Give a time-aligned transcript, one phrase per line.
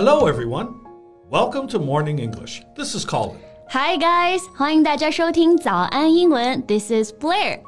[0.00, 0.68] Hello, everyone.
[1.30, 2.62] Welcome to Morning English.
[2.74, 3.36] This is Colin.
[3.68, 6.62] Hi guys，欢迎大家收听早安英文。
[6.66, 7.60] This is Blair。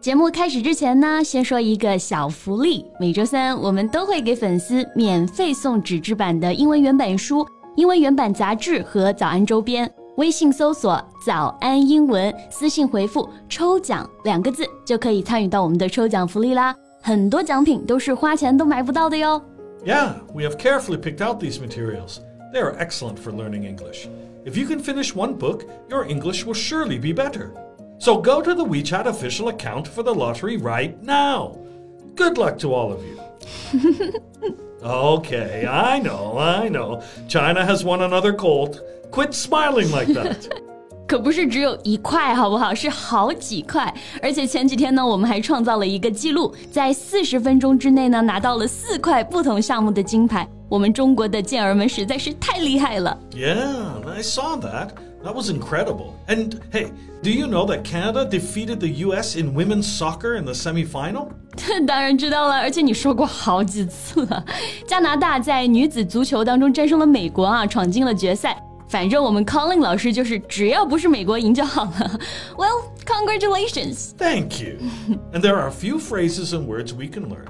[0.00, 2.84] 节目开始之前呢，先说一个小福利。
[2.98, 7.46] 每周三我们都会给粉丝免费送纸质版的英文原版书、
[7.76, 9.88] 英文原版杂志和早安周边。
[10.16, 16.74] 微信搜索“早安英文”，私信回复“抽奖”两个字，就可以参与到我们的抽奖福利啦。
[17.00, 19.40] 很多奖品都是花钱都买不到的哟。
[19.83, 22.21] Yeah, we have carefully picked out these materials.
[22.51, 24.07] They are excellent for learning English.
[24.45, 27.53] If you can finish one book, your English will surely be better.
[27.99, 31.59] So go to the WeChat official account for the lottery right now.
[32.15, 34.21] Good luck to all of you.
[34.83, 37.03] okay, I know, I know.
[37.27, 38.81] China has won another gold.
[39.11, 40.61] Quit smiling like that.
[41.09, 42.71] 可不是只有一块，好不好？
[42.71, 43.91] 是好几块。
[44.21, 50.47] 而且前几天呢，我们还创造了一个记录，在四十分钟之内呢，拿到了四块不同项目的金牌。
[50.69, 53.17] 我们中国的健儿们实在是太厉害了。
[53.31, 53.57] Yeah,
[54.07, 54.89] I saw that.
[55.23, 56.13] That was incredible.
[56.27, 56.91] And hey,
[57.23, 61.29] do you know that Canada defeated the US in women's soccer in the semifinal?
[61.87, 64.45] 当然知道了，而且你说过好几次了。
[64.85, 68.55] 加拿大在女子足球当中战胜了美国啊，闯进了决赛。
[68.88, 72.20] 反正我们 Colin 老师就是只要不是美国赢就好了。
[72.56, 74.12] Well, congratulations.
[74.16, 74.78] Thank you.
[75.32, 77.48] and there are a few phrases and words we can learn.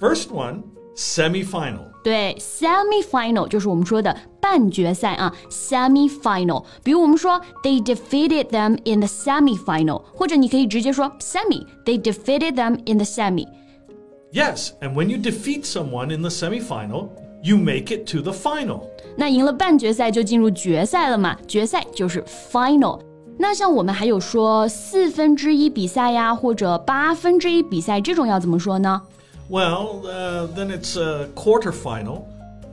[0.00, 0.62] First one,
[0.96, 1.92] semi-final.
[2.02, 6.64] 对，semi-final 就是我们说的半决赛啊，semi-final。
[6.82, 15.18] 比如我们说 they defeated them in the semi-final，或者你可以直接说 semi，they defeated them in the semi。Yes, and when you
[15.18, 17.10] defeat someone in the semi-final,
[17.44, 18.88] you make it to the final.
[19.16, 21.36] 那赢了半决赛就进入决赛了嘛？
[21.46, 23.00] 决赛就是 final。
[23.38, 29.02] 那像我们还有说四分之一比赛呀，或者八分之一比赛这种要怎么说呢？
[29.50, 32.22] Well, uh, then it's a quarterfinal.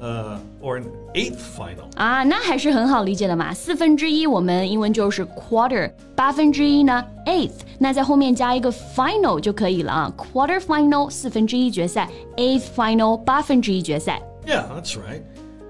[0.01, 3.53] Uh, or an eighth final 啊，那还是很好理解的嘛。
[3.53, 10.13] 四分之一我们英文就是 quarter，八分之一呢 eighth，那在后面加一个 final 就可以了啊。
[10.15, 14.21] Quarter final 四分之一决赛，eighth final 八分之一决赛。
[14.47, 15.23] Yeah, that's right.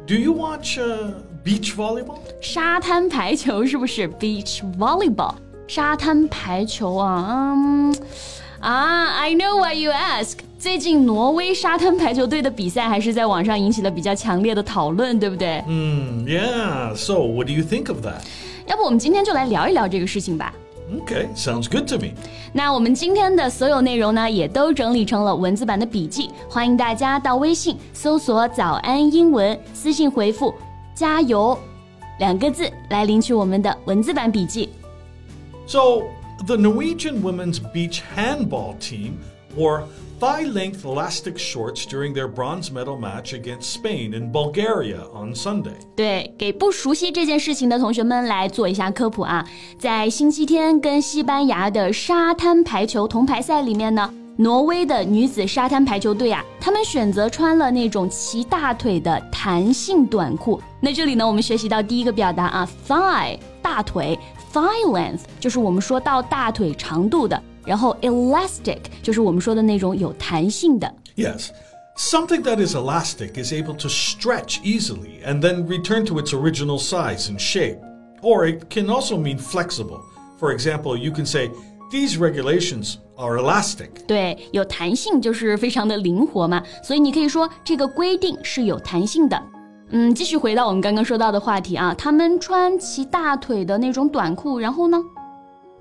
[0.06, 1.12] Do you watch uh,
[1.44, 2.20] beach volleyball?
[2.42, 5.36] 沙滩排球是不是 beach volleyball？
[5.68, 7.96] 沙滩排球啊，嗯
[8.60, 10.38] 啊，I know why you ask。
[10.58, 15.64] 最近挪威沙滩排球队的比赛还是在网上引起了比较强烈的讨论，对不对？
[15.68, 16.96] 嗯，Yeah.
[16.96, 18.22] So what do you think of that?
[18.66, 20.54] 要不我们今天就来聊一聊这个事情吧。
[20.94, 22.14] Okay, sounds good to me.
[22.52, 30.54] 那我们今天的所有内容呢，也都整理成了文字版的笔记，欢迎大家到微信搜索“早安英文”，私信回复“
[30.96, 31.56] 加油”
[32.18, 34.70] 两个字来领取我们的文字版笔记。
[35.68, 36.02] So
[36.48, 39.20] the Norwegian women's beach handball team
[39.56, 39.84] wore
[40.25, 45.75] thigh length elastic shorts during their bronze medal match against Spain in Bulgaria on Sunday.
[45.95, 49.47] 对，给不熟悉这件事情的同学们来做一下科普啊，
[49.79, 60.59] 在星期天跟西班牙的沙滩排球铜牌赛里面呢，挪威的女子沙滩排球队啊，他们选择穿了那种齐大腿的弹性短裤。
[60.81, 64.19] 那这里呢，我们学习到第一个表达啊，thigh 大腿
[64.55, 67.43] ，thigh length 就是我们说到大腿长度的。
[67.66, 70.94] 然后 elastic 就是我们说的那种有弹性的。
[71.16, 71.50] Yes.
[71.98, 76.80] Something that is elastic is able to stretch easily and then return to its original
[76.80, 77.78] size and shape.
[78.22, 80.02] Or it can also mean flexible.
[80.40, 81.50] For example, you can say,
[81.90, 84.06] These regulations are elastic.
[84.08, 89.42] 对，有弹性就是非常的灵活嘛，所以你可以说这个规定是有弹性的。
[89.90, 95.02] 嗯，继续回到我们刚刚说到的话题啊，他们穿齐大腿的那种短裤，然后呢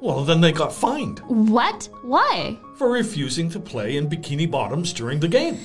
[0.03, 1.21] ？well, then they got fined.
[1.29, 1.89] What?
[2.05, 2.57] Why?
[2.77, 5.57] For refusing to play in bikini bottoms during the game.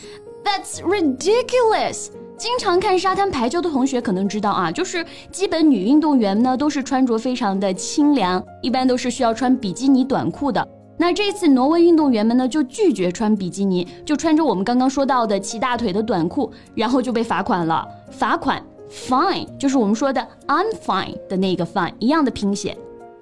[0.43, 2.09] That's ridiculous.
[2.37, 10.67] 经常看沙滩排球的同学可能知道啊，就是基本女运动员呢都是穿着非常的清凉，一般都是需要穿比基尼短裤的。
[10.97, 17.87] 那这次挪威运动员们呢就拒绝穿比基尼，就穿着我们刚刚说到的齐大腿的短裤，然后就被罚款了。
[18.11, 22.77] 罚款 fine 就是我们说的 I'm fine 的那个 fine 一样的拼写。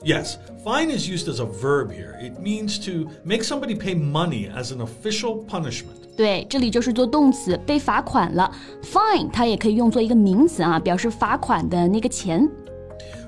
[0.05, 2.17] Yes, fine is used as a verb here.
[2.19, 5.97] It means to make somebody pay money as an official punishment.
[6.17, 8.51] 对，这里就是做动词，被罚款了。
[8.83, 12.49] Fine 它也可以用作一个名词啊，表示罚款的那个钱。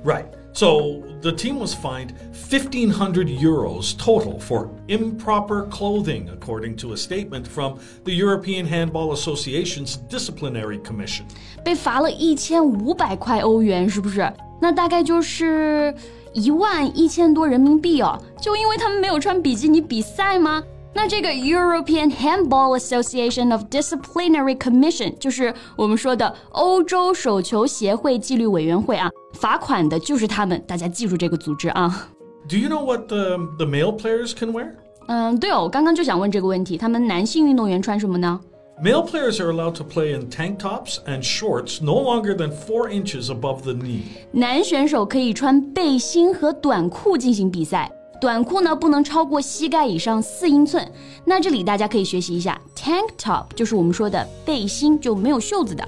[0.03, 0.25] Right.
[0.57, 7.47] So the team was fined 1,500 euros total for improper clothing, according to a statement
[7.47, 11.23] from the European Handball Association's Disciplinary Commission.
[11.63, 14.31] 被罚了一千五百块欧元，是不是？
[14.61, 15.93] 那大概就是
[16.33, 20.63] 一万一千多人民币哦，就因为他们没有穿比基尼比赛吗？
[20.95, 29.09] 那这个 European Handball Association of Disciplinary Commission 就是我们说的欧洲手球协会纪律委员会啊，
[29.40, 32.08] 罚款的就是他们，大家记住这个组织啊。
[32.48, 34.70] Do you know what the the male players can wear?
[35.06, 38.40] 嗯，对哦，我刚刚就想问这个问题，他们男性运动员穿什么呢
[38.82, 43.26] ？Male players are allowed to play in tank tops and shorts no longer than four inches
[43.26, 44.02] above the knee.
[44.32, 50.86] 男选手可以穿背心和短裤进行比赛，短裤呢不能超过膝盖以上四英寸。
[51.24, 55.86] 那这里大家可以学习一下，tank top 就是我们说的背心，就没有袖子的。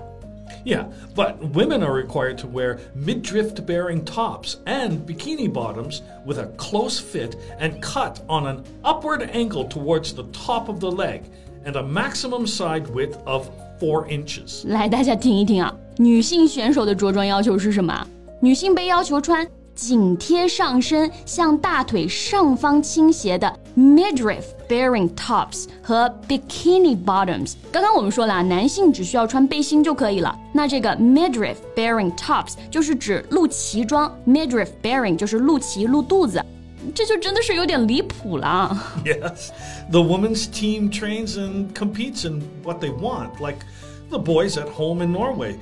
[0.64, 6.46] Yeah, but women are required to wear midriff baring tops and bikini bottoms with a
[6.56, 11.24] close fit and cut on an upward angle towards the top of the leg
[11.64, 14.64] and a maximum side width of 4 inches.
[23.76, 24.54] midriff。
[24.70, 27.54] baring tops 和 bikini bottoms.
[27.72, 30.38] 刚刚我们说了，男性只需要穿背心就可以了。
[30.52, 36.40] 那这个 midriff baring tops 就是指露脐装，midriff baring 就是露脐、露肚子。
[36.94, 38.74] 这就真的是有点离谱了。
[39.04, 39.50] Yes,
[39.90, 43.58] the women's team trains and competes in what they want, like
[44.08, 45.56] the boys at home in Norway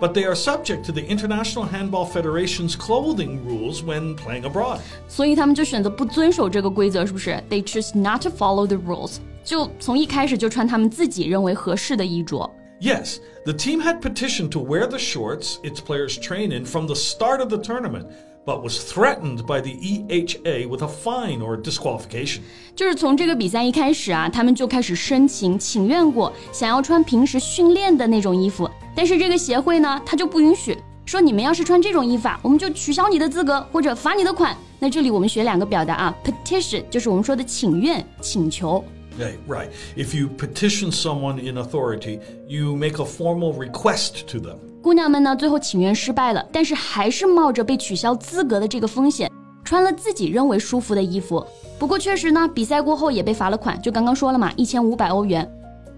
[0.00, 4.80] But they are subject to the International Handball Federation's clothing rules when playing abroad.
[5.08, 7.42] 所以他们就选择不遵守这个规则，是不是？
[7.48, 12.50] They choose not to follow the rules，就从一开始就穿他们自己认为合适的衣着。
[12.80, 17.40] Yes, the team had petitioned to wear the shorts its players train in from the start
[17.40, 18.06] of the tournament
[18.44, 22.40] but was threatened by the EHA with a fine or disqualification.
[22.76, 34.56] 就是从这个比赛一开始啊，他们就开始申请请愿过，想要穿平时训练的那种衣服，但是这个协会呢，他就不允许，说你们要是穿这种衣服啊，我们就取消你的资格或者罚你的款。
[34.78, 38.84] 那这里我们学两个表达啊，petition 就是我们说的请愿、请求。
[39.16, 39.68] Right, right.
[39.96, 42.18] If you petition someone in authority,
[42.48, 44.58] you make a formal request to them.
[44.82, 49.30] 姑娘们呢，最后请愿失败了，但是还是冒着被取消资格的这个风险，
[49.64, 51.44] 穿了自己认为舒服的衣服。
[51.78, 55.50] 不过确实呢，比赛过后也被罚了款，就刚刚说了嘛，一千五百欧元。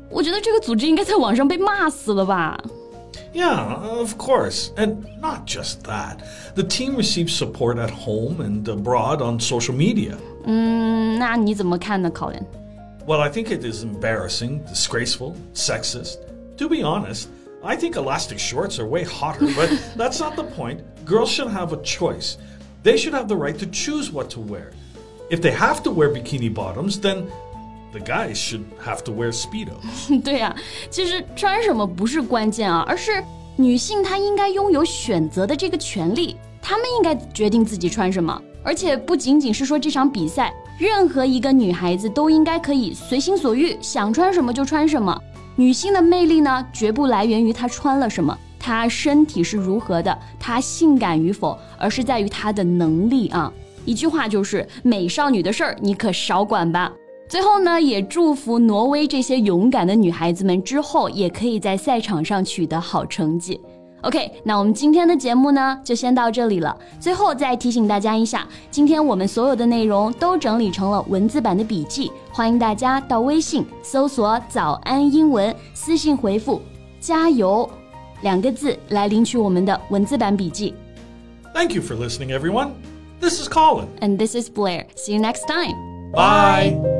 [0.09, 2.59] 我觉得这个组织应该在网上被骂死了吧？
[3.35, 4.69] Yeah, of course.
[4.77, 6.19] And not just that.
[6.55, 10.15] The team receives support at home and abroad on social media.
[10.45, 16.19] 嗯，那你怎么看呢，Colin？well, I think it is embarrassing, disgraceful, sexist.
[16.57, 17.27] To be honest,
[17.63, 20.81] I think elastic shorts are way hotter, but that's not the point.
[21.05, 22.37] Girls should have a choice.
[22.85, 24.71] They should have the right to choose what to wear.
[25.29, 27.25] If they have to wear bikini bottoms, then
[27.93, 29.73] the guys should have to wear speedo.
[30.23, 30.57] 对呀、啊，
[30.91, 33.25] 其实穿什么不是关键啊，而是
[33.57, 38.41] 女性她应该拥有选择的这个权利，她们应该决定自己穿什么。
[38.63, 45.21] 而且不仅仅是说这场比赛，任何一个女孩子都应该可以随心所欲，想穿什么就穿什么。
[45.56, 53.52] 女性的魅力呢，绝不来源于她穿了什么，她身体是如何的，她性感与否，而是在于她的能力啊。
[53.86, 56.92] 一句话就是，美少女的事儿你可少管吧。
[57.28, 63.60] 最后呢，也祝福挪威这些勇敢的女孩子们之后也可以在赛场上取得好成绩。
[64.03, 66.77] OK，那我们今天的节目呢，就先到这里了。
[67.01, 76.61] 最后再提醒大家一下，今天我们所有的内容都整理成了文字版的笔记，欢迎大家到微信搜索“早安英文”，私信回复“
[77.01, 77.69] 加油”
[78.23, 80.75] 两个字来领取我们的文字版笔记。
[81.53, 82.73] Thank you for listening, everyone.
[83.21, 83.87] This is Colin.
[84.01, 84.87] And this is Blair.
[84.95, 85.75] See you next time.
[86.13, 87.00] Bye.